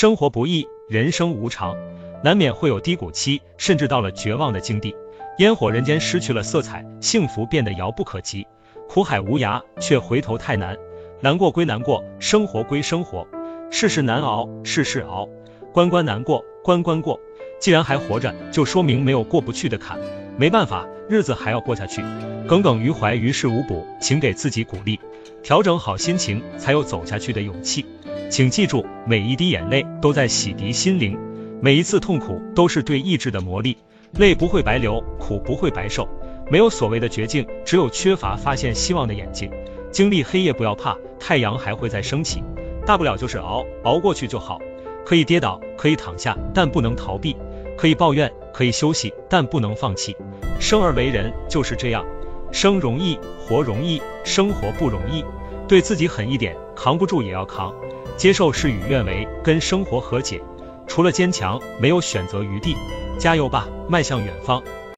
[0.00, 1.76] 生活不易，人生无常，
[2.24, 4.96] 难免会有低谷期，甚至到了绝望的境地。
[5.36, 8.46] 烟火人间失去了色彩，幸福变得遥不可及。
[8.88, 10.74] 苦海无涯，却回头太难。
[11.20, 13.26] 难过归难过，生活归生活。
[13.70, 15.28] 世事难熬，事事熬。
[15.70, 17.20] 关关难过，关关过。
[17.58, 20.00] 既然还活着，就说明没有过不去的坎。
[20.38, 22.02] 没办法，日子还要过下去。
[22.48, 24.98] 耿耿于怀，于事无补，请给自己鼓励，
[25.42, 27.84] 调整好心情，才有走下去的勇气。
[28.30, 31.18] 请记住，每一滴眼泪都在洗涤心灵，
[31.60, 33.76] 每一次痛苦都是对意志的磨砺。
[34.16, 36.08] 泪不会白流，苦不会白受，
[36.48, 39.50] 没有所谓的绝境，只有缺乏发现希望的眼睛。
[39.90, 42.40] 经历黑夜不要怕，太阳还会再升起，
[42.86, 44.60] 大不了就是熬，熬过去就好。
[45.04, 47.34] 可以跌倒，可以躺下，但不能逃避；
[47.76, 50.16] 可以抱怨，可以休息，但不能放弃。
[50.60, 52.06] 生而为人就是这样，
[52.52, 55.24] 生容易，活容易，生活不容易。
[55.70, 57.72] 对自己狠一点，扛不住也要扛。
[58.16, 60.42] 接受事与愿违，跟生活和解，
[60.88, 62.74] 除了坚强，没有选择余地。
[63.20, 64.60] 加油吧，迈向远方。